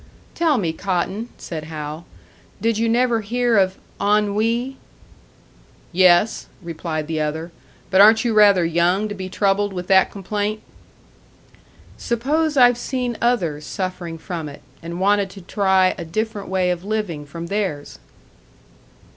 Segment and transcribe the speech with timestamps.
[0.33, 2.07] "Tell me, Cotton," said Hal,
[2.59, 4.77] "did you never hear of ennui?"
[5.91, 7.51] "Yes," replied the other,
[7.91, 10.63] "but aren't you rather young to be troubled with that complaint?"
[11.97, 16.83] "Suppose I've seen others suffering from it, and wanted to try a different way of
[16.83, 17.99] living from theirs?"